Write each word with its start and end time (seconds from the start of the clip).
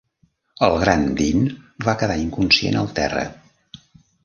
El 0.67 0.77
gran 0.83 1.05
Dean 1.19 1.43
va 1.89 1.95
quedar 2.05 2.17
inconscient 2.23 2.81
al 2.83 2.91
terra. 3.03 3.29